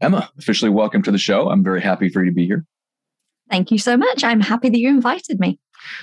[0.00, 1.50] Emma, officially welcome to the show.
[1.50, 2.64] I'm very happy for you to be here.
[3.50, 4.24] Thank you so much.
[4.24, 5.58] I'm happy that you invited me.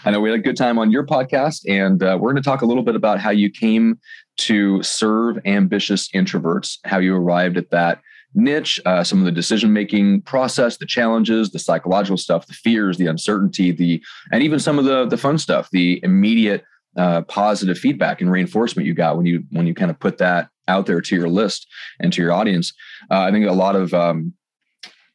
[0.05, 2.47] I know we had a good time on your podcast, and uh, we're going to
[2.47, 3.99] talk a little bit about how you came
[4.37, 8.01] to serve ambitious introverts, how you arrived at that
[8.35, 12.97] niche, uh, some of the decision making process, the challenges, the psychological stuff, the fears,
[12.97, 16.63] the uncertainty, the and even some of the the fun stuff, the immediate
[16.97, 20.49] uh, positive feedback and reinforcement you got when you when you kind of put that
[20.67, 21.67] out there to your list
[21.99, 22.73] and to your audience.
[23.09, 24.33] Uh, I think a lot of, um,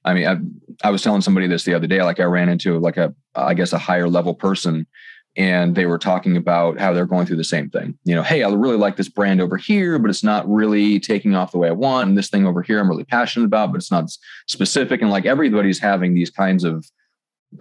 [0.04, 2.02] I mean, I, I was telling somebody this the other day.
[2.02, 4.86] Like I ran into like a, I guess a higher level person,
[5.36, 7.98] and they were talking about how they're going through the same thing.
[8.04, 11.34] You know, hey, I really like this brand over here, but it's not really taking
[11.34, 12.08] off the way I want.
[12.08, 14.10] And this thing over here, I'm really passionate about, but it's not
[14.46, 15.02] specific.
[15.02, 16.84] And like everybody's having these kinds of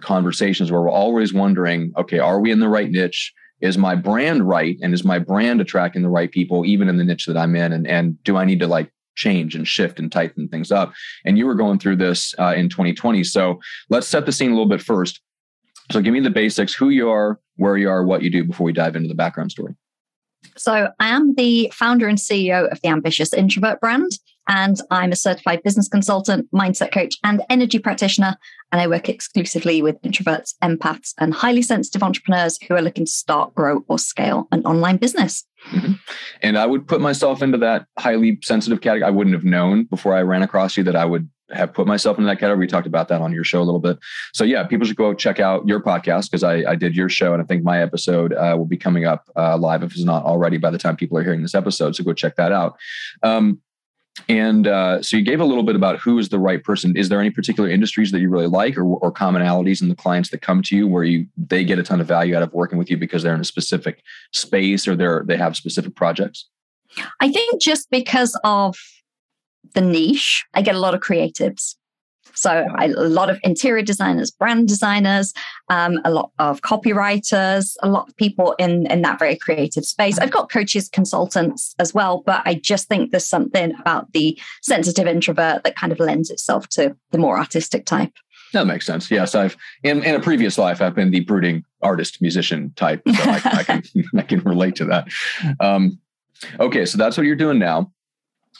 [0.00, 3.32] conversations where we're always wondering, okay, are we in the right niche?
[3.62, 7.04] Is my brand right and is my brand attracting the right people even in the
[7.04, 7.72] niche that i'm in?
[7.72, 10.92] And, and do i need to like change and shift and tighten things up?
[11.24, 14.54] And you were going through this uh, in 2020 so let's set the scene a
[14.54, 15.20] little bit first.
[15.90, 18.64] So give me the basics who you are where you are what you do before
[18.64, 19.74] we dive into the background story.
[20.56, 24.10] So I am the founder and CEO of the Ambitious Introvert brand,
[24.48, 28.36] and I'm a certified business consultant, mindset coach, and energy practitioner.
[28.70, 33.12] And I work exclusively with introverts, empaths, and highly sensitive entrepreneurs who are looking to
[33.12, 35.44] start, grow, or scale an online business.
[35.70, 35.92] Mm-hmm.
[36.42, 39.06] And I would put myself into that highly sensitive category.
[39.06, 42.18] I wouldn't have known before I ran across you that I would have put myself
[42.18, 42.60] in that category.
[42.60, 43.98] We talked about that on your show a little bit.
[44.32, 47.32] So yeah, people should go check out your podcast because I, I did your show
[47.32, 50.24] and I think my episode uh, will be coming up uh, live if it's not
[50.24, 51.94] already by the time people are hearing this episode.
[51.94, 52.76] So go check that out.
[53.22, 53.60] Um,
[54.28, 56.96] and uh, so you gave a little bit about who is the right person.
[56.96, 60.30] Is there any particular industries that you really like or, or commonalities in the clients
[60.30, 62.78] that come to you where you they get a ton of value out of working
[62.78, 64.02] with you because they're in a specific
[64.32, 66.46] space or they're they have specific projects?
[67.20, 68.76] I think just because of
[69.74, 71.76] the niche, I get a lot of creatives.
[72.34, 75.32] So I, a lot of interior designers, brand designers,
[75.68, 80.18] um, a lot of copywriters, a lot of people in in that very creative space.
[80.18, 85.06] I've got coaches, consultants as well, but I just think there's something about the sensitive
[85.06, 88.12] introvert that kind of lends itself to the more artistic type.
[88.52, 89.10] That makes sense.
[89.10, 93.30] Yes, I've in, in a previous life I've been the brooding artist musician type, so
[93.30, 93.82] I, I, can
[94.16, 95.08] I can relate to that.
[95.60, 95.98] Um,
[96.60, 97.92] okay, so that's what you're doing now.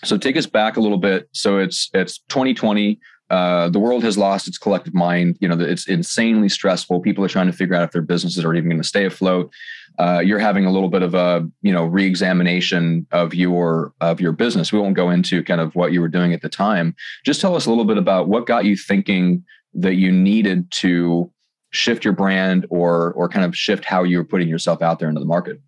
[0.05, 1.29] So take us back a little bit.
[1.33, 2.99] So it's it's 2020.
[3.33, 5.39] Uh, the world has lost its collective mind.
[5.41, 7.01] You know, it's insanely stressful.
[7.01, 9.51] People are trying to figure out if their businesses are even going to stay afloat.
[9.99, 14.33] Uh, you're having a little bit of a you know reexamination of your of your
[14.33, 14.71] business.
[14.71, 16.95] We won't go into kind of what you were doing at the time.
[17.25, 19.45] Just tell us a little bit about what got you thinking
[19.75, 21.31] that you needed to
[21.71, 25.09] shift your brand or or kind of shift how you were putting yourself out there
[25.09, 25.59] into the market.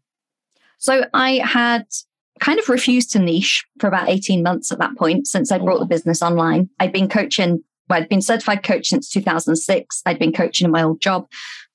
[0.76, 1.86] So I had
[2.40, 5.64] kind of refused to niche for about 18 months at that point since I oh,
[5.64, 6.68] brought the business online.
[6.80, 10.02] I'd been coaching, well, I'd been certified coach since 2006.
[10.06, 11.26] I'd been coaching in my old job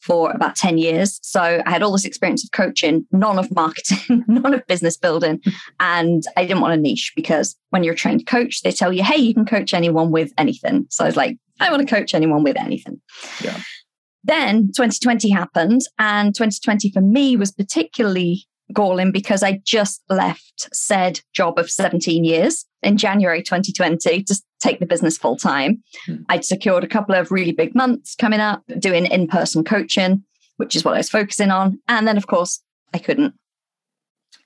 [0.01, 1.19] for about 10 years.
[1.21, 5.41] So I had all this experience of coaching, none of marketing, none of business building.
[5.79, 9.03] And I didn't want to niche because when you're a trained coach, they tell you,
[9.03, 10.87] hey, you can coach anyone with anything.
[10.89, 13.01] So I was like, I want to coach anyone with anything.
[13.41, 13.59] Yeah.
[14.23, 21.21] Then 2020 happened, and 2020 for me was particularly galling because I just left said
[21.33, 25.83] job of 17 years in January 2020 to take the business full time.
[26.07, 26.25] Mm.
[26.29, 30.23] I'd secured a couple of really big months coming up doing in person coaching,
[30.57, 31.79] which is what I was focusing on.
[31.87, 32.61] And then, of course,
[32.93, 33.33] I couldn't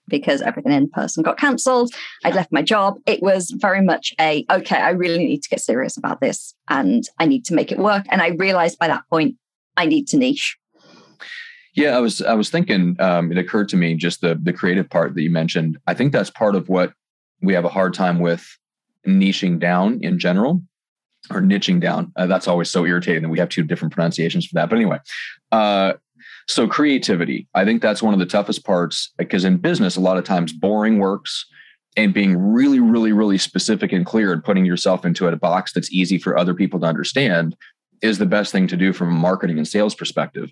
[0.08, 1.94] because everything in person got cancelled.
[2.24, 2.96] I'd left my job.
[3.06, 7.04] It was very much a, okay, I really need to get serious about this and
[7.20, 8.06] I need to make it work.
[8.10, 9.36] And I realized by that point,
[9.78, 10.58] I need to niche.
[11.76, 12.96] Yeah, I was I was thinking.
[13.00, 15.78] Um, it occurred to me just the the creative part that you mentioned.
[15.88, 16.94] I think that's part of what
[17.42, 18.46] we have a hard time with
[19.08, 20.62] niching down in general,
[21.32, 22.12] or niching down.
[22.16, 24.70] Uh, that's always so irritating that we have two different pronunciations for that.
[24.70, 25.00] But anyway,
[25.52, 25.94] uh,
[26.48, 27.48] so creativity.
[27.56, 30.54] I think that's one of the toughest parts because in business, a lot of times
[30.54, 31.46] boring works.
[31.96, 35.92] And being really, really, really specific and clear and putting yourself into a box that's
[35.92, 37.56] easy for other people to understand
[38.02, 40.50] is the best thing to do from a marketing and sales perspective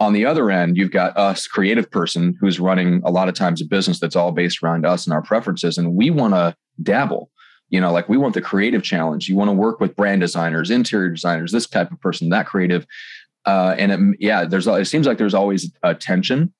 [0.00, 3.60] on the other end, you've got us, creative person, who's running a lot of times
[3.60, 5.76] a business that's all based around us and our preferences.
[5.76, 7.30] And we want to dabble.
[7.68, 9.28] You know, like we want the creative challenge.
[9.28, 12.84] You want to work with brand designers, interior designers, this type of person, that creative.
[13.46, 16.52] Uh, and it, yeah, there's it seems like there's always a tension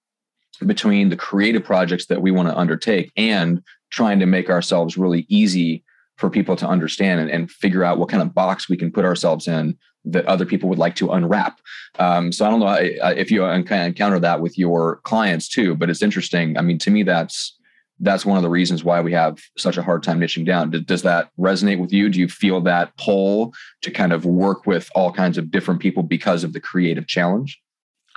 [0.64, 5.26] between the creative projects that we want to undertake and trying to make ourselves really
[5.28, 5.82] easy
[6.16, 9.04] for people to understand and, and figure out what kind of box we can put
[9.04, 11.60] ourselves in that other people would like to unwrap.
[11.98, 12.76] Um, so I don't know
[13.10, 16.56] if you encounter that with your clients too, but it's interesting.
[16.56, 17.56] I mean, to me, that's
[18.00, 20.70] that's one of the reasons why we have such a hard time niching down.
[20.70, 22.08] Does that resonate with you?
[22.08, 23.52] Do you feel that pull
[23.82, 27.60] to kind of work with all kinds of different people because of the creative challenge?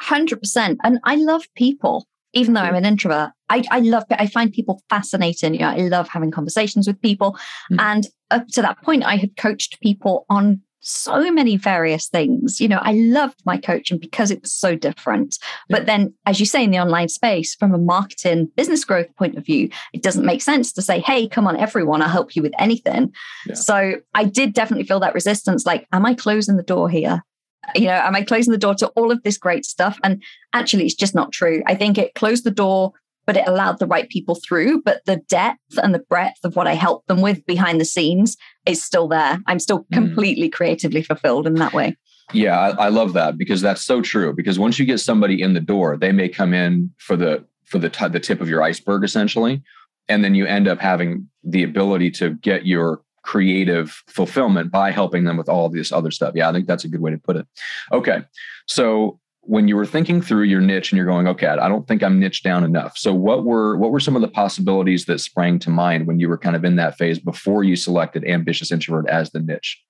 [0.02, 0.78] 100%.
[0.84, 3.32] And I love people, even though I'm an introvert.
[3.50, 5.54] I, I love, I find people fascinating.
[5.54, 7.34] You know, I love having conversations with people.
[7.72, 7.80] Mm-hmm.
[7.80, 12.60] And up to that point, I had coached people on so many various things.
[12.60, 15.38] You know, I loved my coaching because it was so different.
[15.70, 19.38] But then, as you say, in the online space, from a marketing business growth point
[19.38, 22.42] of view, it doesn't make sense to say, hey, come on, everyone, I'll help you
[22.42, 23.14] with anything.
[23.48, 23.56] Yeah.
[23.56, 27.24] So I did definitely feel that resistance like, am I closing the door here?
[27.76, 29.98] You know, am I closing the door to all of this great stuff?
[30.04, 30.22] And
[30.52, 31.64] actually, it's just not true.
[31.66, 32.92] I think it closed the door
[33.26, 34.82] but it allowed the right people through.
[34.82, 38.38] But the depth and the breadth of what I helped them with behind the scenes
[38.66, 39.40] is still there.
[39.48, 39.92] I'm still mm.
[39.92, 40.54] completely mm.
[40.54, 41.96] creatively fulfilled in that way.
[42.32, 44.34] Yeah, I, I, love that because that's so true.
[44.34, 47.80] Because once you get somebody in the door, they may come in for the for
[47.80, 49.62] the t- the tip of your iceberg essentially,
[50.08, 55.24] and then you end up having the ability to get your creative fulfillment by helping
[55.24, 56.34] them with all this other stuff.
[56.36, 57.48] Yeah, I think that's a good way to put it.
[57.92, 58.24] Okay,
[58.68, 62.02] so when you were thinking through your niche and you're going, okay, I don't think
[62.02, 62.98] I'm niche down enough.
[62.98, 66.30] So what were what were some of the possibilities that sprang to mind when you
[66.30, 69.82] were kind of in that phase before you selected ambitious introvert as the niche?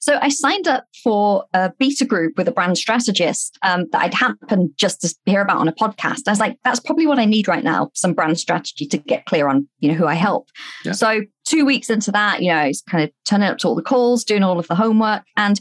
[0.00, 4.14] So I signed up for a beta group with a brand strategist um, that I'd
[4.14, 6.22] happened just to hear about on a podcast.
[6.26, 9.26] I was like, that's probably what I need right now, some brand strategy to get
[9.26, 10.48] clear on, you know, who I help.
[10.84, 10.92] Yeah.
[10.92, 13.76] So two weeks into that, you know, I was kind of turning up to all
[13.76, 15.22] the calls, doing all of the homework.
[15.36, 15.60] And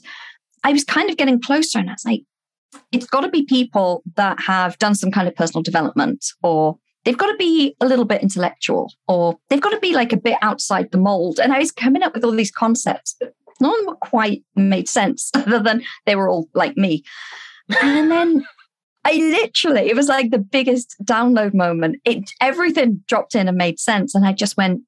[0.63, 2.23] I was kind of getting closer and I was like,
[2.91, 7.17] it's got to be people that have done some kind of personal development or they've
[7.17, 10.37] got to be a little bit intellectual or they've got to be like a bit
[10.41, 11.39] outside the mold.
[11.39, 14.87] And I was coming up with all these concepts, but none of them quite made
[14.87, 17.03] sense other than they were all like me.
[17.81, 18.45] And then
[19.03, 21.97] I literally, it was like the biggest download moment.
[22.05, 24.13] It everything dropped in and made sense.
[24.13, 24.81] And I just went,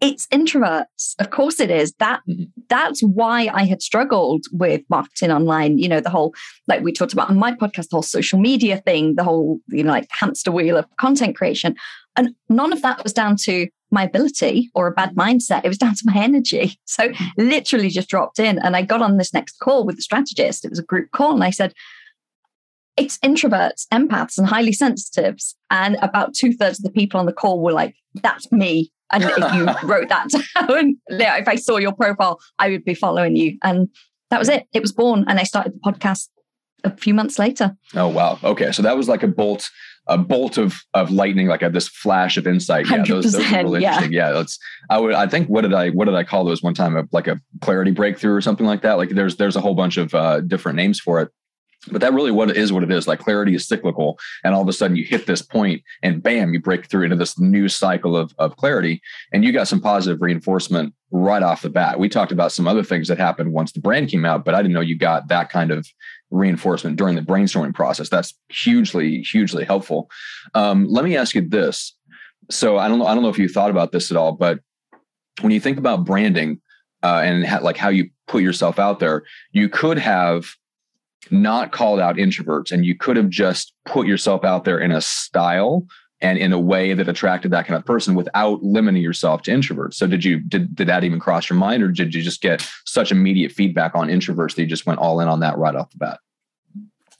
[0.00, 2.44] it's introverts of course it is that mm-hmm.
[2.68, 6.34] that's why i had struggled with marketing online you know the whole
[6.66, 9.82] like we talked about on my podcast the whole social media thing the whole you
[9.82, 11.74] know like hamster wheel of content creation
[12.16, 15.78] and none of that was down to my ability or a bad mindset it was
[15.78, 17.48] down to my energy so mm-hmm.
[17.48, 20.70] literally just dropped in and i got on this next call with the strategist it
[20.70, 21.72] was a group call and i said
[22.98, 25.54] it's introverts, empaths, and highly sensitives.
[25.70, 28.90] And about two thirds of the people on the call were like, that's me.
[29.12, 33.36] And if you wrote that down, if I saw your profile, I would be following
[33.36, 33.58] you.
[33.62, 33.88] And
[34.30, 34.66] that was it.
[34.72, 35.24] It was born.
[35.28, 36.28] And I started the podcast
[36.84, 37.76] a few months later.
[37.94, 38.38] Oh wow.
[38.44, 38.72] Okay.
[38.72, 39.70] So that was like a bolt,
[40.06, 42.88] a bolt of of lightning, like a, this flash of insight.
[42.88, 43.94] Yeah, those, those are really yeah.
[43.94, 44.12] interesting.
[44.12, 44.32] Yeah.
[44.32, 44.58] That's
[44.90, 46.96] I would I think what did I what did I call those one time?
[46.96, 48.98] A, like a clarity breakthrough or something like that.
[48.98, 51.30] Like there's there's a whole bunch of uh, different names for it
[51.86, 54.62] but that really what it is what it is like clarity is cyclical and all
[54.62, 57.68] of a sudden you hit this point and bam you break through into this new
[57.68, 59.00] cycle of, of clarity
[59.32, 61.98] and you got some positive reinforcement right off the bat.
[61.98, 64.58] We talked about some other things that happened once the brand came out but i
[64.58, 65.86] didn't know you got that kind of
[66.30, 68.08] reinforcement during the brainstorming process.
[68.08, 70.10] That's hugely hugely helpful.
[70.54, 71.94] Um, let me ask you this.
[72.50, 74.60] So i don't know i don't know if you thought about this at all but
[75.42, 76.60] when you think about branding
[77.02, 79.22] uh, and ha- like how you put yourself out there
[79.52, 80.56] you could have
[81.30, 85.00] not called out introverts and you could have just put yourself out there in a
[85.00, 85.86] style
[86.20, 89.94] and in a way that attracted that kind of person without limiting yourself to introverts.
[89.94, 92.68] So did you did, did that even cross your mind or did you just get
[92.84, 95.90] such immediate feedback on introverts that you just went all in on that right off
[95.90, 96.18] the bat?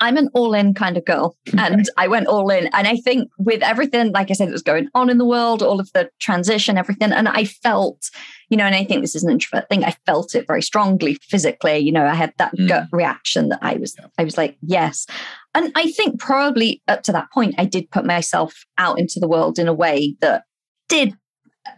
[0.00, 1.36] I'm an all in kind of girl.
[1.58, 2.68] And I went all in.
[2.68, 5.62] And I think with everything, like I said, that was going on in the world,
[5.62, 7.12] all of the transition, everything.
[7.12, 8.10] And I felt,
[8.48, 9.84] you know, and I think this is an introvert thing.
[9.84, 11.78] I felt it very strongly physically.
[11.78, 12.68] You know, I had that mm.
[12.68, 14.06] gut reaction that I was, yeah.
[14.18, 15.06] I was like, yes.
[15.54, 19.28] And I think probably up to that point, I did put myself out into the
[19.28, 20.44] world in a way that
[20.88, 21.14] did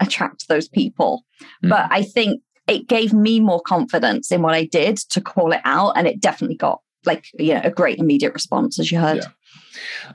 [0.00, 1.24] attract those people.
[1.64, 1.70] Mm.
[1.70, 5.60] But I think it gave me more confidence in what I did to call it
[5.64, 5.92] out.
[5.96, 9.19] And it definitely got like you know a great immediate response as you heard.
[9.19, 9.28] Yeah.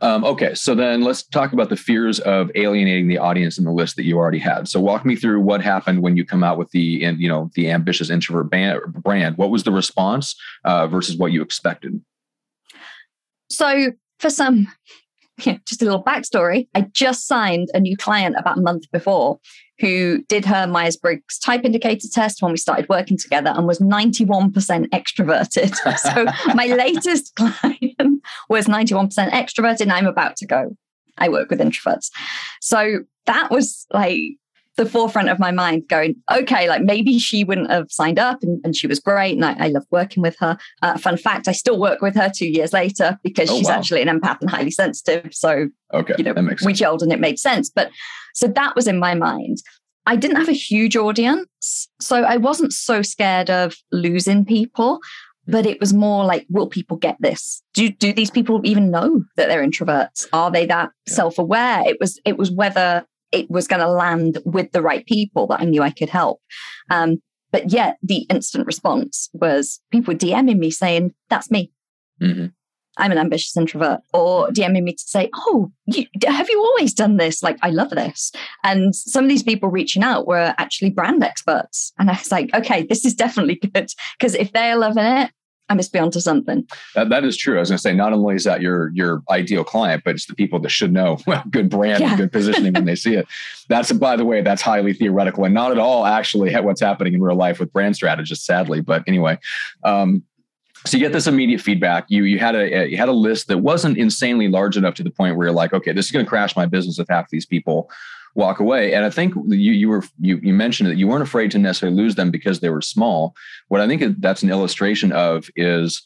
[0.02, 3.72] Um, okay, so then let's talk about the fears of alienating the audience in the
[3.72, 4.68] list that you already had.
[4.68, 7.50] So walk me through what happened when you come out with the and you know
[7.56, 9.38] the ambitious introvert brand.
[9.38, 12.02] What was the response uh, versus what you expected?
[13.50, 14.68] So for some
[15.66, 16.68] just a little backstory.
[16.76, 19.40] I just signed a new client about a month before
[19.80, 23.80] who did her Myers Briggs type indicator test when we started working together and was
[23.80, 24.54] 91%
[24.90, 25.76] extroverted.
[25.98, 30.78] so my latest client was 91% extroverted, and I'm about to go.
[31.18, 32.10] I work with introverts.
[32.62, 34.22] So that was like
[34.78, 38.60] the forefront of my mind going, okay, like maybe she wouldn't have signed up and,
[38.66, 39.36] and she was great.
[39.36, 40.58] And I, I love working with her.
[40.82, 43.76] Uh, fun fact, I still work with her two years later because oh, she's wow.
[43.76, 45.34] actually an empath and highly sensitive.
[45.34, 47.70] So, okay, you know, we gelled and it made sense.
[47.70, 47.90] But
[48.36, 49.58] So that was in my mind.
[50.06, 51.90] I didn't have a huge audience.
[52.00, 55.00] So I wasn't so scared of losing people,
[55.48, 57.64] but it was more like, will people get this?
[57.74, 60.28] Do, do these people even know that they're introverts?
[60.32, 61.14] Are they that yeah.
[61.14, 61.84] self-aware?
[61.86, 63.06] It was, it was whether
[63.36, 66.42] it was going to land with the right people that I knew I could help.
[66.90, 71.72] Um, but yet the instant response was people DMing me saying, that's me.
[72.22, 72.48] Mm-hmm.
[72.98, 77.18] I'm an ambitious introvert, or DMing me to say, "Oh, you, have you always done
[77.18, 77.44] this?
[77.44, 78.32] Like, I love this."
[78.64, 82.54] And some of these people reaching out were actually brand experts, and I was like,
[82.54, 85.32] "Okay, this is definitely good because if they're loving it,
[85.70, 87.58] I must be onto something." That, that is true.
[87.58, 90.26] I was going to say, not only is that your your ideal client, but it's
[90.26, 91.18] the people that should know
[91.50, 92.10] good brand yeah.
[92.10, 93.28] and good positioning when they see it.
[93.70, 97.22] That's by the way, that's highly theoretical and not at all actually what's happening in
[97.22, 98.80] real life with brand strategists, sadly.
[98.80, 99.40] But anyway.
[99.84, 100.24] Um,
[100.86, 102.06] so you get this immediate feedback.
[102.10, 105.10] You you had a you had a list that wasn't insanely large enough to the
[105.10, 107.46] point where you're like, okay, this is going to crash my business if half these
[107.46, 107.90] people
[108.36, 108.94] walk away.
[108.94, 111.98] And I think you you were you you mentioned that you weren't afraid to necessarily
[111.98, 113.34] lose them because they were small.
[113.70, 116.06] What I think that's an illustration of is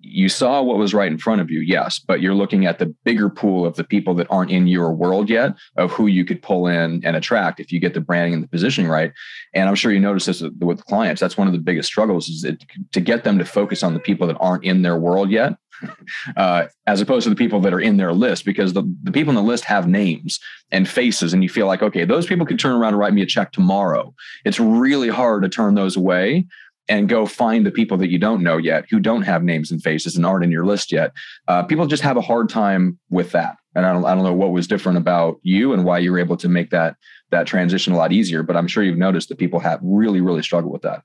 [0.00, 2.86] you saw what was right in front of you, yes, but you're looking at the
[3.04, 6.42] bigger pool of the people that aren't in your world yet of who you could
[6.42, 9.12] pull in and attract if you get the branding and the positioning right.
[9.52, 11.20] And I'm sure you notice this with clients.
[11.20, 14.00] That's one of the biggest struggles is it, to get them to focus on the
[14.00, 15.54] people that aren't in their world yet,
[16.36, 19.30] uh, as opposed to the people that are in their list, because the, the people
[19.30, 20.38] in the list have names
[20.70, 23.22] and faces, and you feel like, okay, those people could turn around and write me
[23.22, 24.14] a check tomorrow.
[24.44, 26.46] It's really hard to turn those away
[26.90, 29.80] and go find the people that you don't know yet who don't have names and
[29.80, 31.12] faces and aren't in your list yet.
[31.46, 33.56] Uh, people just have a hard time with that.
[33.76, 36.18] And I don't, I don't know what was different about you and why you were
[36.18, 36.96] able to make that
[37.30, 38.42] that transition a lot easier.
[38.42, 41.04] But I'm sure you've noticed that people have really, really struggled with that.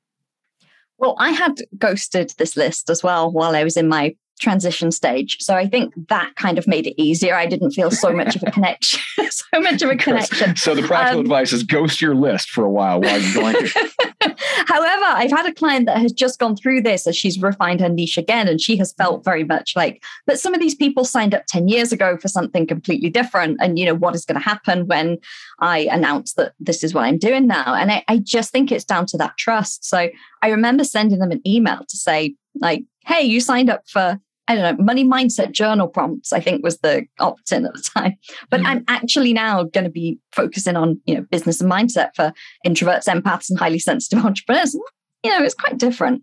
[0.98, 5.38] Well, I had ghosted this list as well while I was in my transition stage.
[5.39, 7.36] So I think that kind of made it easier.
[7.36, 9.00] I didn't feel so much of a connection,
[9.30, 10.56] so much of a connection.
[10.56, 13.56] So the practical um, advice is ghost your list for a while while you're going.
[14.68, 17.89] However, I've had a client that has just gone through this as she's refined her
[17.89, 21.34] niche again, and she has felt very much like, but some of these people signed
[21.34, 23.58] up 10 years ago for something completely different.
[23.62, 25.18] And, you know, what is going to happen when
[25.60, 27.74] I announce that this is what I'm doing now?
[27.74, 29.86] And I, I just think it's down to that trust.
[29.86, 30.10] So
[30.42, 34.55] I remember sending them an email to say, like, hey, you signed up for I
[34.55, 38.15] don't know, money mindset journal prompts, I think was the opt-in at the time.
[38.49, 38.67] But mm.
[38.67, 42.31] I'm actually now going to be focusing on, you know, business and mindset for
[42.65, 44.75] introverts, empaths, and highly sensitive entrepreneurs.
[45.23, 46.21] You know, it's quite different.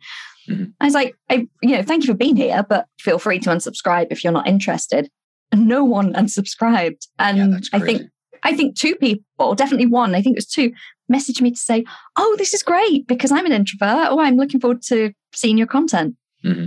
[0.48, 0.64] Mm-hmm.
[0.80, 3.50] I was like, I, you know, thank you for being here, but feel free to
[3.50, 5.08] unsubscribe if you're not interested.
[5.50, 7.06] And no one unsubscribed.
[7.18, 8.02] And yeah, I think
[8.42, 10.72] I think two people, definitely one, I think it was two,
[11.12, 11.84] messaged me to say,
[12.16, 14.08] Oh, this is great because I'm an introvert.
[14.10, 16.16] Oh, I'm looking forward to seeing your content.
[16.44, 16.66] Mm-hmm.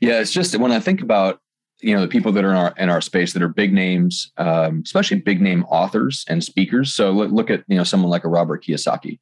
[0.00, 1.40] Yeah, it's just when I think about
[1.82, 4.32] you know the people that are in our in our space that are big names,
[4.38, 6.94] um, especially big name authors and speakers.
[6.94, 9.18] So look, look at you know someone like a Robert Kiyosaki.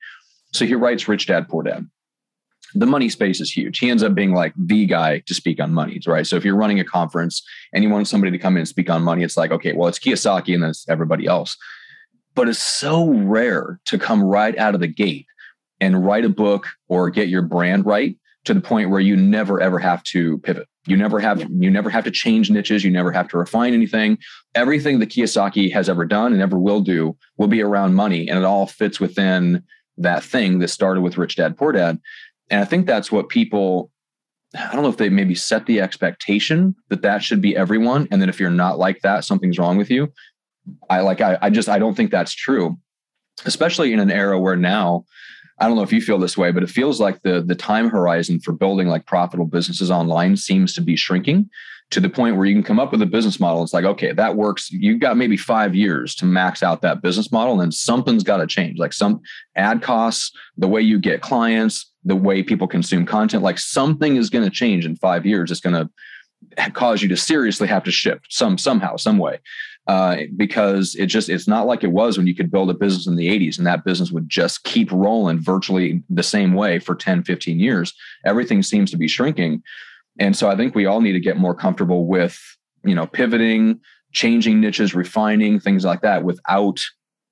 [0.52, 1.88] So he writes Rich Dad Poor Dad.
[2.74, 3.78] The money space is huge.
[3.78, 6.26] He ends up being like the guy to speak on money, right?
[6.26, 8.88] So if you're running a conference and you want somebody to come in and speak
[8.88, 11.56] on money, it's like okay, well it's Kiyosaki and then it's everybody else.
[12.34, 15.26] But it's so rare to come right out of the gate
[15.80, 19.60] and write a book or get your brand right to the point where you never
[19.60, 20.66] ever have to pivot.
[20.86, 22.84] You never have you never have to change niches.
[22.84, 24.18] You never have to refine anything.
[24.54, 28.38] Everything that Kiyosaki has ever done and ever will do will be around money, and
[28.38, 29.62] it all fits within
[29.98, 31.98] that thing that started with Rich Dad Poor Dad.
[32.48, 33.90] And I think that's what people.
[34.58, 38.20] I don't know if they maybe set the expectation that that should be everyone, and
[38.20, 40.12] that if you're not like that, something's wrong with you.
[40.88, 42.78] I like I, I just I don't think that's true,
[43.44, 45.04] especially in an era where now
[45.60, 47.88] I don't know if you feel this way, but it feels like the the time
[47.88, 51.50] horizon for building like profitable businesses online seems to be shrinking
[51.90, 53.62] to the point where you can come up with a business model.
[53.62, 54.70] It's like, okay, that works.
[54.70, 58.38] You've got maybe five years to max out that business model, and then something's got
[58.38, 58.78] to change.
[58.78, 59.20] Like some
[59.56, 64.30] ad costs, the way you get clients, the way people consume content, like something is
[64.30, 65.50] going to change in five years.
[65.50, 65.74] It's going
[66.56, 69.40] to cause you to seriously have to shift some somehow, some way
[69.90, 73.08] uh, because it just it's not like it was when you could build a business
[73.08, 76.94] in the 80s and that business would just keep rolling virtually the same way for
[76.94, 77.92] 10 15 years.
[78.24, 79.64] Everything seems to be shrinking.
[80.20, 82.38] And so i think we all need to get more comfortable with
[82.84, 83.80] you know pivoting
[84.12, 86.78] changing niches refining things like that without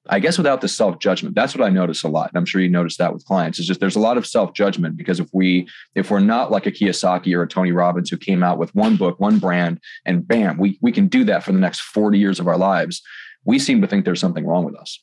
[0.08, 2.30] I guess without the self judgment, that's what I notice a lot.
[2.30, 3.58] And I'm sure you notice that with clients.
[3.58, 6.66] Is just there's a lot of self judgment because if we if we're not like
[6.66, 10.26] a Kiyosaki or a Tony Robbins who came out with one book, one brand, and
[10.26, 13.02] bam, we we can do that for the next 40 years of our lives,
[13.44, 15.02] we seem to think there's something wrong with us.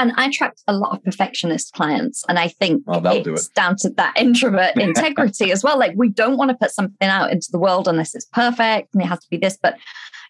[0.00, 2.24] And I attract a lot of perfectionist clients.
[2.26, 3.48] And I think well, it's do it.
[3.54, 5.78] down to that introvert integrity as well.
[5.78, 9.02] Like we don't want to put something out into the world unless it's perfect and
[9.02, 9.58] it has to be this.
[9.62, 9.74] But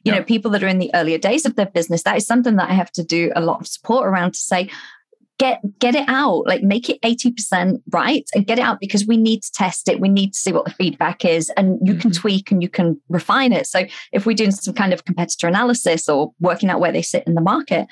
[0.03, 0.19] you yeah.
[0.19, 2.69] know, people that are in the earlier days of their business, that is something that
[2.69, 4.71] I have to do a lot of support around to say,
[5.41, 9.17] get get it out like make it 80% right and get it out because we
[9.17, 12.03] need to test it we need to see what the feedback is and you mm-hmm.
[12.03, 15.49] can tweak and you can refine it so if we're doing some kind of competitor
[15.49, 17.87] analysis or working out where they sit in the market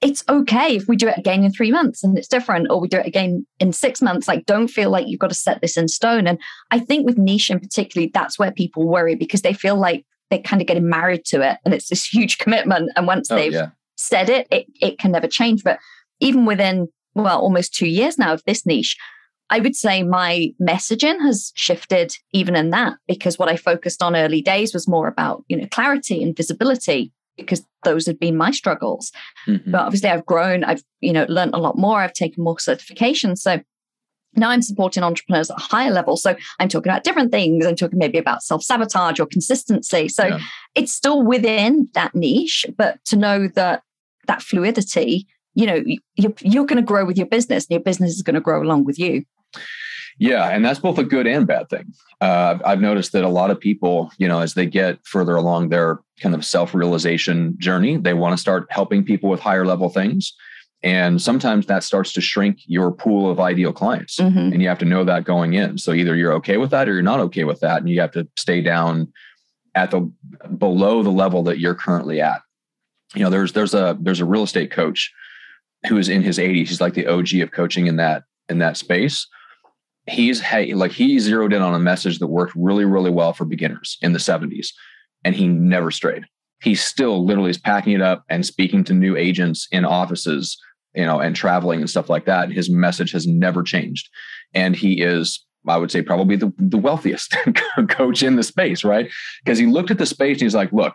[0.00, 2.88] it's okay if we do it again in three months and it's different, or we
[2.88, 4.28] do it again in six months.
[4.28, 6.26] Like, don't feel like you've got to set this in stone.
[6.26, 6.38] And
[6.70, 10.40] I think with niche in particularly, that's where people worry because they feel like they're
[10.40, 12.90] kind of getting married to it and it's this huge commitment.
[12.96, 13.70] And once oh, they've yeah.
[13.96, 15.62] said it, it, it can never change.
[15.62, 15.78] But
[16.20, 18.96] even within, well, almost two years now of this niche,
[19.48, 24.16] I would say my messaging has shifted even in that because what I focused on
[24.16, 28.50] early days was more about, you know, clarity and visibility because those had been my
[28.50, 29.12] struggles.
[29.46, 29.70] Mm-hmm.
[29.70, 33.38] But obviously I've grown, I've, you know, learned a lot more, I've taken more certifications.
[33.38, 33.60] So
[34.36, 36.16] now I'm supporting entrepreneurs at a higher level.
[36.16, 37.66] So I'm talking about different things.
[37.66, 40.08] I'm talking maybe about self sabotage or consistency.
[40.08, 40.38] So yeah.
[40.74, 43.82] it's still within that niche, but to know that
[44.26, 45.82] that fluidity, you know,
[46.16, 48.62] you're, you're going to grow with your business and your business is going to grow
[48.62, 49.24] along with you.
[50.18, 51.92] Yeah, and that's both a good and bad thing.
[52.20, 55.68] Uh, I've noticed that a lot of people, you know, as they get further along
[55.68, 59.88] their kind of self realization journey, they want to start helping people with higher level
[59.88, 60.34] things.
[60.82, 64.16] And sometimes that starts to shrink your pool of ideal clients.
[64.16, 64.52] Mm-hmm.
[64.52, 65.78] And you have to know that going in.
[65.78, 67.78] So either you're okay with that or you're not okay with that.
[67.78, 69.12] And you have to stay down
[69.74, 70.10] at the
[70.56, 72.40] below the level that you're currently at.
[73.14, 75.12] You know, there's there's a there's a real estate coach
[75.88, 76.68] who is in his 80s.
[76.68, 79.26] He's like the OG of coaching in that in that space
[80.06, 83.98] he's like he zeroed in on a message that worked really, really well for beginners
[84.00, 84.68] in the 70s,
[85.24, 86.24] and he never strayed.
[86.62, 90.56] He still literally is packing it up and speaking to new agents in offices,
[90.94, 92.50] you know, and traveling and stuff like that.
[92.50, 94.08] His message has never changed.
[94.54, 97.36] And he is, I would say, probably the, the wealthiest
[97.88, 99.10] coach in the space, right?
[99.44, 100.94] Because he looked at the space and he's like, look,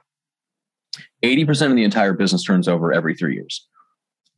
[1.24, 3.68] 80% of the entire business turns over every three years.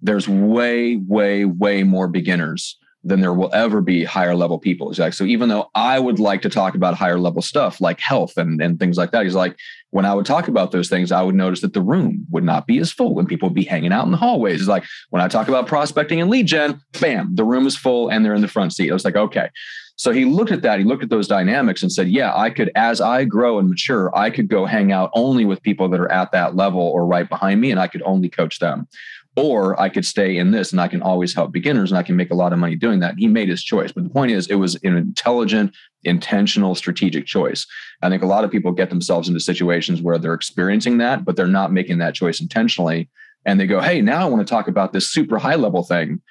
[0.01, 4.89] There's way, way, way more beginners than there will ever be higher level people.
[4.89, 7.99] He's like, so even though I would like to talk about higher level stuff like
[7.99, 9.57] health and, and things like that, he's like,
[9.89, 12.65] when I would talk about those things, I would notice that the room would not
[12.65, 14.59] be as full when people would be hanging out in the hallways.
[14.59, 18.09] He's like, when I talk about prospecting and lead gen, bam, the room is full
[18.09, 18.89] and they're in the front seat.
[18.89, 19.49] I was like, okay.
[19.95, 22.71] So he looked at that, he looked at those dynamics and said, yeah, I could,
[22.75, 26.11] as I grow and mature, I could go hang out only with people that are
[26.11, 28.87] at that level or right behind me, and I could only coach them
[29.35, 32.15] or I could stay in this and I can always help beginners and I can
[32.15, 33.15] make a lot of money doing that.
[33.17, 33.91] He made his choice.
[33.91, 37.65] But the point is, it was an intelligent, intentional, strategic choice.
[38.01, 41.35] I think a lot of people get themselves into situations where they're experiencing that, but
[41.35, 43.09] they're not making that choice intentionally.
[43.45, 46.21] And they go, hey, now I want to talk about this super high level thing.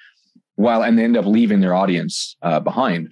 [0.55, 3.11] While and they end up leaving their audience uh, behind.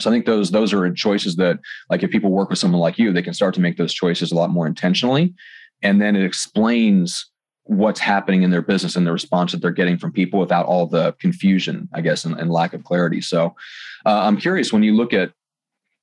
[0.00, 2.98] So I think those those are choices that, like, if people work with someone like
[2.98, 5.32] you, they can start to make those choices a lot more intentionally,
[5.82, 7.30] and then it explains
[7.64, 10.86] what's happening in their business and the response that they're getting from people without all
[10.86, 13.20] the confusion, I guess, and, and lack of clarity.
[13.20, 13.54] So
[14.06, 15.32] uh, I'm curious when you look at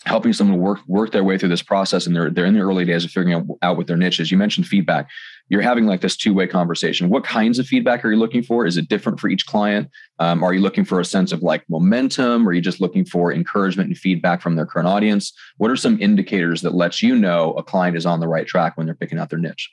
[0.05, 2.85] helping someone work work their way through this process and they're they're in the early
[2.85, 4.31] days of figuring out, out what their niche is.
[4.31, 5.09] You mentioned feedback.
[5.49, 7.09] You're having like this two way conversation.
[7.09, 8.65] What kinds of feedback are you looking for?
[8.65, 9.89] Is it different for each client?
[10.17, 12.47] Um, are you looking for a sense of like momentum?
[12.47, 15.33] Or are you just looking for encouragement and feedback from their current audience?
[15.57, 18.77] What are some indicators that lets you know a client is on the right track
[18.77, 19.69] when they're picking out their niche?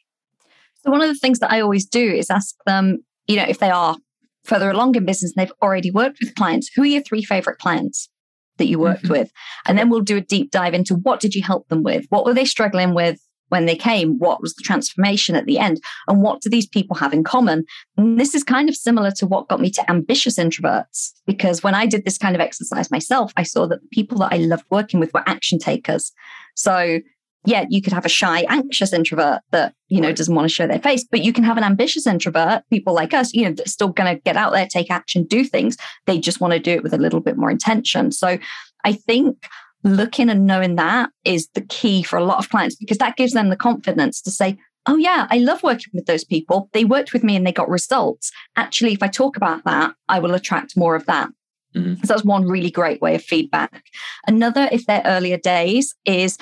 [0.88, 3.70] One of the things that I always do is ask them, you know, if they
[3.70, 3.96] are
[4.44, 7.58] further along in business and they've already worked with clients, who are your three favorite
[7.58, 8.08] clients
[8.56, 9.12] that you worked mm-hmm.
[9.12, 9.30] with?
[9.66, 12.06] And then we'll do a deep dive into what did you help them with?
[12.08, 13.20] What were they struggling with
[13.50, 14.18] when they came?
[14.18, 15.80] What was the transformation at the end?
[16.06, 17.64] And what do these people have in common?
[17.96, 21.74] And this is kind of similar to what got me to ambitious introverts, because when
[21.74, 24.64] I did this kind of exercise myself, I saw that the people that I loved
[24.70, 26.12] working with were action takers.
[26.54, 27.00] So
[27.44, 30.66] yeah, you could have a shy, anxious introvert that, you know, doesn't want to show
[30.66, 33.72] their face, but you can have an ambitious introvert, people like us, you know, that's
[33.72, 35.76] still going to get out there, take action, do things.
[36.06, 38.12] They just want to do it with a little bit more intention.
[38.12, 38.38] So
[38.84, 39.46] I think
[39.84, 43.32] looking and knowing that is the key for a lot of clients because that gives
[43.32, 46.68] them the confidence to say, oh, yeah, I love working with those people.
[46.72, 48.32] They worked with me and they got results.
[48.56, 51.28] Actually, if I talk about that, I will attract more of that.
[51.74, 51.94] Mm-hmm.
[51.96, 53.84] So that's one really great way of feedback.
[54.26, 56.38] Another, if they're earlier days, is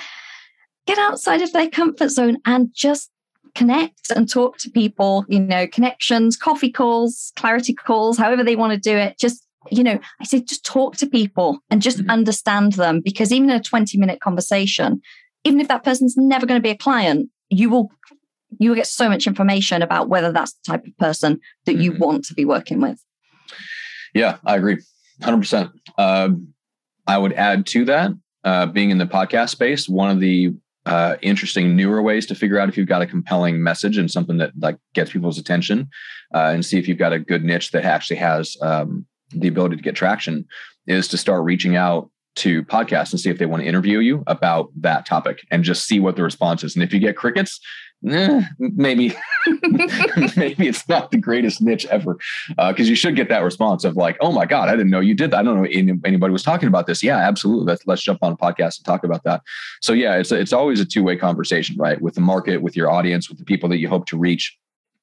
[0.87, 3.11] get outside of their comfort zone and just
[3.53, 8.73] connect and talk to people, you know, connections, coffee calls, clarity calls, however they want
[8.73, 9.17] to do it.
[9.19, 12.09] Just, you know, I say just talk to people and just mm-hmm.
[12.09, 15.01] understand them because even in a 20 minute conversation,
[15.43, 17.91] even if that person's never going to be a client, you will
[18.59, 21.91] you will get so much information about whether that's the type of person that you
[21.91, 22.03] mm-hmm.
[22.03, 23.03] want to be working with.
[24.13, 24.77] Yeah, I agree.
[25.21, 25.71] 100%.
[25.97, 26.29] Uh,
[27.05, 28.11] I would add to that,
[28.43, 30.53] uh, being in the podcast space, one of the
[30.87, 34.37] uh, interesting newer ways to figure out if you've got a compelling message and something
[34.37, 35.89] that like gets people's attention
[36.33, 39.75] uh, and see if you've got a good niche that actually has um, the ability
[39.75, 40.45] to get traction
[40.87, 44.23] is to start reaching out to podcasts and see if they want to interview you
[44.27, 46.75] about that topic and just see what the response is.
[46.75, 47.59] And if you get crickets,
[48.09, 49.15] eh, maybe
[50.35, 52.17] maybe it's not the greatest niche ever
[52.49, 54.99] because uh, you should get that response of like, oh my god, I didn't know
[54.99, 55.39] you did that.
[55.39, 57.03] I don't know anybody was talking about this.
[57.03, 57.65] Yeah, absolutely.
[57.65, 59.41] Let's let's jump on a podcast and talk about that.
[59.81, 62.01] So yeah, it's it's always a two way conversation, right?
[62.01, 64.57] With the market, with your audience, with the people that you hope to reach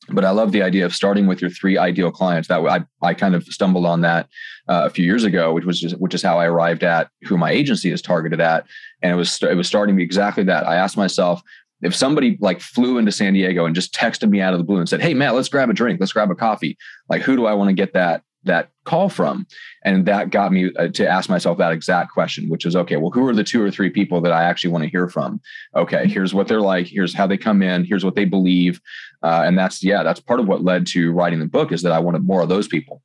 [0.08, 2.48] but I love the idea of starting with your three ideal clients.
[2.48, 4.28] That I I kind of stumbled on that
[4.68, 7.36] uh, a few years ago, which was just, which is how I arrived at who
[7.36, 8.66] my agency is targeted at,
[9.02, 10.66] and it was it was starting exactly that.
[10.66, 11.42] I asked myself
[11.82, 14.78] if somebody like flew into San Diego and just texted me out of the blue
[14.78, 16.76] and said, "Hey Matt, let's grab a drink, let's grab a coffee,"
[17.08, 19.46] like who do I want to get that that call from
[19.85, 23.11] and that got me uh, to ask myself that exact question which is okay well
[23.11, 25.40] who are the two or three people that i actually want to hear from
[25.74, 28.80] okay here's what they're like here's how they come in here's what they believe
[29.22, 31.92] uh, and that's yeah that's part of what led to writing the book is that
[31.92, 33.02] i wanted more of those people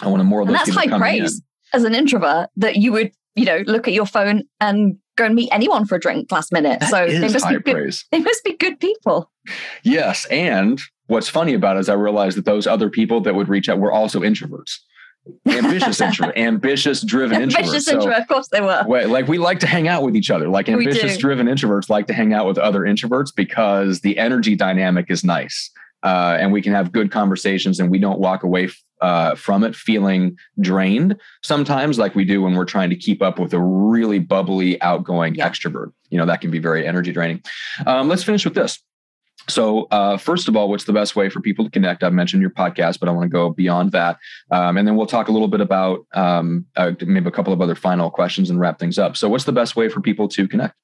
[0.00, 0.74] i wanted more of those people.
[0.74, 1.40] that's high praise in.
[1.72, 5.34] as an introvert that you would you know look at your phone and go and
[5.34, 8.04] meet anyone for a drink last minute that so they must be good, praise.
[8.10, 9.30] they must be good people
[9.82, 13.48] yes and what's funny about it is I realized that those other people that would
[13.48, 14.78] reach out were also introverts.
[15.46, 17.58] ambitious introvert, ambitious driven introverts.
[17.58, 18.82] Ambitious introvert, of course they were.
[18.86, 20.48] Wait, like we like to hang out with each other.
[20.48, 25.06] Like ambitious driven introverts like to hang out with other introverts because the energy dynamic
[25.10, 25.70] is nice.
[26.02, 28.68] Uh, and we can have good conversations and we don't walk away
[29.00, 33.38] uh, from it feeling drained sometimes like we do when we're trying to keep up
[33.38, 35.48] with a really bubbly outgoing yeah.
[35.48, 37.42] extrovert you know that can be very energy draining
[37.86, 38.80] um, let's finish with this
[39.48, 42.02] so, uh, first of all, what's the best way for people to connect?
[42.02, 44.18] I've mentioned your podcast, but I want to go beyond that.
[44.50, 47.60] Um, and then we'll talk a little bit about um, uh, maybe a couple of
[47.60, 49.16] other final questions and wrap things up.
[49.16, 50.74] So, what's the best way for people to connect?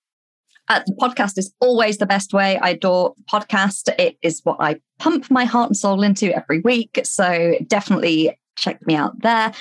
[0.68, 2.56] Uh, the podcast is always the best way.
[2.58, 3.88] I adore podcast.
[3.98, 7.00] It is what I pump my heart and soul into every week.
[7.04, 9.52] So, definitely check me out there.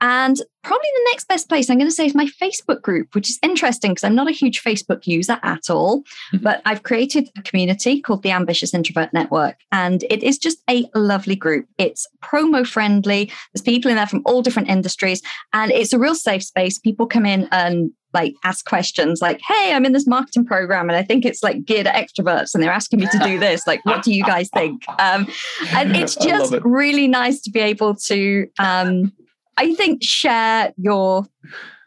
[0.00, 3.30] And probably the next best place I'm going to say is my Facebook group, which
[3.30, 6.02] is interesting because I'm not a huge Facebook user at all.
[6.32, 6.38] Mm-hmm.
[6.44, 9.56] But I've created a community called the Ambitious Introvert Network.
[9.72, 11.66] And it is just a lovely group.
[11.78, 13.32] It's promo friendly.
[13.52, 15.22] There's people in there from all different industries.
[15.52, 16.78] And it's a real safe space.
[16.78, 20.96] People come in and like ask questions like, hey, I'm in this marketing program and
[20.96, 23.66] I think it's like geared at extroverts and they're asking me to do this.
[23.66, 24.82] Like, what do you guys think?
[24.98, 25.28] Um,
[25.72, 26.64] and it's just it.
[26.64, 29.12] really nice to be able to um,
[29.58, 31.26] I think share your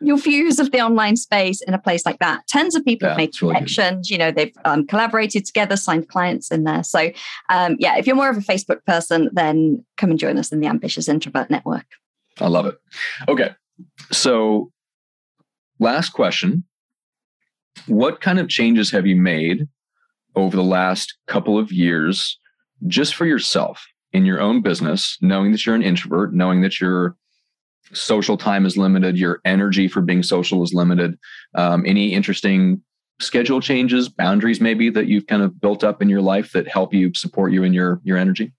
[0.02, 2.46] your views of the online space in a place like that.
[2.48, 4.10] Tens of people yeah, have made connections.
[4.10, 6.84] You know, they've um, collaborated together, signed clients in there.
[6.84, 7.12] So,
[7.50, 10.60] um, yeah, if you're more of a Facebook person, then come and join us in
[10.60, 11.86] the Ambitious Introvert Network.
[12.40, 12.76] I love it.
[13.30, 13.52] Okay,
[14.12, 14.72] so
[15.80, 16.66] last question:
[17.88, 19.68] What kind of changes have you made
[20.36, 22.38] over the last couple of years,
[22.88, 27.16] just for yourself in your own business, knowing that you're an introvert, knowing that you're
[27.94, 31.18] social time is limited your energy for being social is limited.
[31.56, 32.82] Um, any interesting
[33.20, 36.94] schedule changes boundaries maybe that you've kind of built up in your life that help
[36.94, 38.52] you support you in your your energy?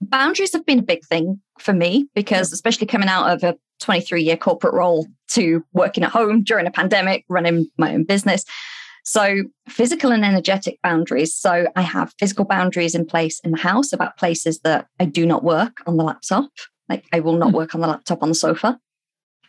[0.00, 4.22] Boundaries have been a big thing for me because especially coming out of a 23
[4.22, 8.44] year corporate role to working at home during a pandemic running my own business.
[9.04, 11.34] So physical and energetic boundaries.
[11.34, 15.26] So i have physical boundaries in place in the house about places that i do
[15.26, 16.50] not work on the laptop
[16.90, 17.56] like I will not hmm.
[17.56, 18.78] work on the laptop on the sofa.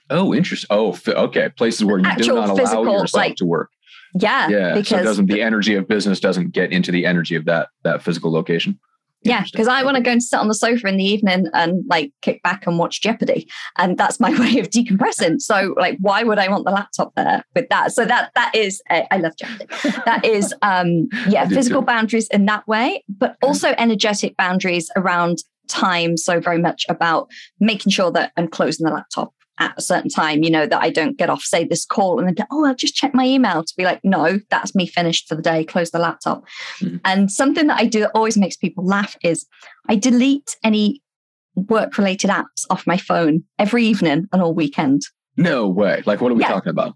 [0.10, 0.67] Oh, interesting.
[0.69, 1.49] Oh, okay.
[1.49, 3.71] Places where you Actual do not allow physical, yourself like, to work.
[4.19, 4.49] Yeah.
[4.49, 4.75] Yeah.
[4.75, 8.01] Because so doesn't the energy of business doesn't get into the energy of that that
[8.01, 8.80] physical location.
[9.23, 11.84] Yeah, because I want to go and sit on the sofa in the evening and
[11.88, 15.39] like kick back and watch Jeopardy, and that's my way of decompressing.
[15.39, 17.91] So, like, why would I want the laptop there with that?
[17.91, 19.67] So that that is, I love Jeopardy.
[20.06, 21.86] That is, um, yeah, physical too.
[21.86, 26.17] boundaries in that way, but also energetic boundaries around time.
[26.17, 27.29] So very much about
[27.60, 30.89] making sure that I'm closing the laptop at a certain time, you know, that I
[30.89, 33.73] don't get off, say, this call and then, oh, I'll just check my email to
[33.77, 36.43] be like, no, that's me finished for the day, close the laptop.
[36.79, 36.97] Mm-hmm.
[37.05, 39.45] And something that I do that always makes people laugh is
[39.88, 41.01] I delete any
[41.55, 45.01] work related apps off my phone every evening and all weekend.
[45.38, 46.01] No way.
[46.05, 46.49] Like, what are we yeah.
[46.49, 46.95] talking about?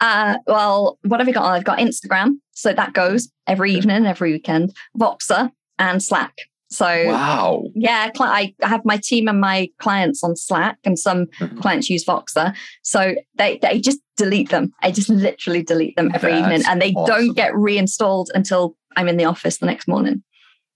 [0.00, 1.44] Uh, well, what have I got?
[1.44, 2.34] I've got Instagram.
[2.52, 6.34] So that goes every evening, every weekend, Voxer and Slack.
[6.74, 11.58] So wow, yeah, I have my team and my clients on Slack, and some mm-hmm.
[11.60, 12.54] clients use Voxer.
[12.82, 14.72] So they they just delete them.
[14.82, 17.14] I just literally delete them every That's evening, and they awesome.
[17.14, 20.22] don't get reinstalled until I'm in the office the next morning.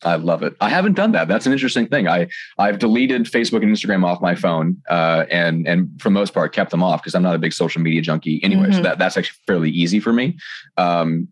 [0.05, 0.55] I love it.
[0.61, 1.27] I haven't done that.
[1.27, 2.07] That's an interesting thing.
[2.07, 6.33] I I've deleted Facebook and Instagram off my phone, uh, and and for the most
[6.33, 8.65] part kept them off because I'm not a big social media junkie anyway.
[8.65, 8.75] Mm-hmm.
[8.75, 10.39] So that that's actually fairly easy for me.
[10.77, 11.29] Um,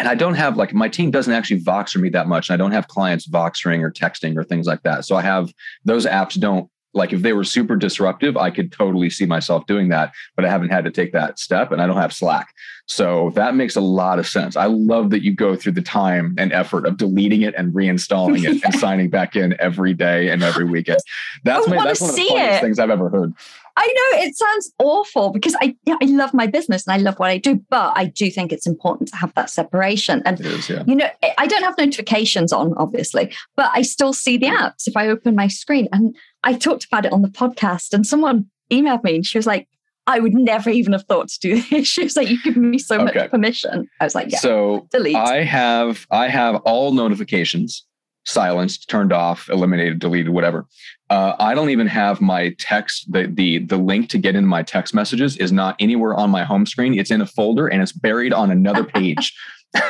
[0.00, 2.56] and I don't have like my team doesn't actually Voxer me that much, and I
[2.56, 5.04] don't have clients Voxering or texting or things like that.
[5.04, 5.52] So I have
[5.84, 9.88] those apps don't like if they were super disruptive, I could totally see myself doing
[9.90, 12.52] that, but I haven't had to take that step and I don't have Slack.
[12.86, 14.56] So that makes a lot of sense.
[14.56, 18.42] I love that you go through the time and effort of deleting it and reinstalling
[18.42, 20.98] it and signing back in every day and every weekend.
[21.44, 22.60] That's, my, that's one of the funniest it.
[22.60, 23.34] things I've ever heard.
[23.80, 27.18] I know it sounds awful because I yeah, I love my business and I love
[27.18, 30.22] what I do, but I do think it's important to have that separation.
[30.26, 30.84] And is, yeah.
[30.86, 34.58] you know, I don't have notifications on, obviously, but I still see the mm.
[34.58, 35.88] apps if I open my screen.
[35.92, 36.14] And
[36.44, 39.66] I talked about it on the podcast, and someone emailed me and she was like,
[40.06, 41.88] I would never even have thought to do this.
[41.88, 43.20] She was like, "You give me so okay.
[43.20, 45.16] much permission." I was like, "Yeah." So delete.
[45.16, 47.86] I have I have all notifications
[48.24, 50.66] silenced, turned off, eliminated, deleted, whatever.
[51.08, 53.10] Uh, I don't even have my text.
[53.12, 56.44] The the the link to get into my text messages is not anywhere on my
[56.44, 56.98] home screen.
[56.98, 59.36] It's in a folder and it's buried on another page.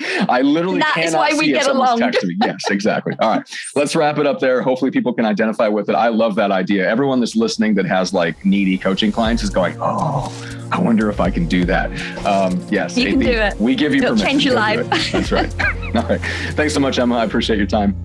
[0.00, 2.00] I literally that cannot is why we see get along.
[2.42, 3.14] Yes, exactly.
[3.18, 4.60] All right, let's wrap it up there.
[4.60, 5.94] Hopefully, people can identify with it.
[5.94, 6.88] I love that idea.
[6.88, 10.32] Everyone that's listening that has like needy coaching clients is going, "Oh,
[10.70, 11.90] I wonder if I can do that."
[12.26, 13.58] Um, yes, you can do it.
[13.58, 14.28] We give you It'll permission.
[14.28, 15.12] Change your life.
[15.12, 15.60] That's right.
[15.96, 16.20] All right.
[16.52, 17.16] Thanks so much, Emma.
[17.16, 17.96] I appreciate your time.